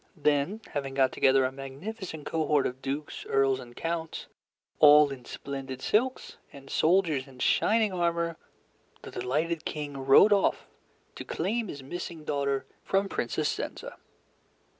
Then, 0.17 0.61
having 0.71 0.95
got 0.95 1.11
together 1.11 1.45
a 1.45 1.51
magnificent 1.51 2.25
cohort 2.25 2.65
of 2.65 2.81
dukes, 2.81 3.23
earls, 3.29 3.59
and 3.59 3.75
counts, 3.75 4.25
all 4.79 5.11
in 5.11 5.25
splendid 5.25 5.79
silks, 5.79 6.37
and 6.51 6.71
soldiers 6.71 7.27
in 7.27 7.37
shining 7.37 7.93
armor, 7.93 8.35
the 9.03 9.11
delighted 9.11 9.63
King 9.63 9.97
rode 10.03 10.33
off 10.33 10.65
to 11.13 11.23
claim 11.23 11.67
his 11.67 11.83
missing 11.83 12.23
daughter 12.25 12.65
from 12.83 13.09
Princess 13.09 13.53
Zenza. 13.55 13.97